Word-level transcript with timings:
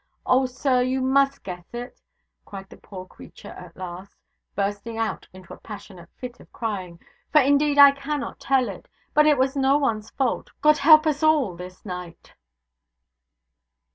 Oh, 0.25 0.47
sir, 0.47 0.81
you 0.81 0.99
must 0.99 1.43
guess 1.43 1.75
it,' 1.75 2.01
cried 2.43 2.67
the 2.71 2.77
poor 2.77 3.05
creature 3.05 3.51
at 3.51 3.77
last, 3.77 4.17
bursting 4.55 4.97
out 4.97 5.27
into 5.31 5.53
a 5.53 5.59
passionate 5.59 6.09
fit 6.15 6.39
of 6.39 6.51
crying, 6.51 6.99
'for 7.31 7.39
indeed 7.41 7.77
I 7.77 7.91
cannot 7.91 8.39
tell 8.39 8.67
it. 8.67 8.87
But 9.13 9.27
it 9.27 9.37
was 9.37 9.55
no 9.55 9.77
one's 9.77 10.09
fault. 10.09 10.49
God 10.59 10.79
help 10.79 11.05
us 11.05 11.21
all 11.21 11.55
this 11.55 11.85
night!' 11.85 12.33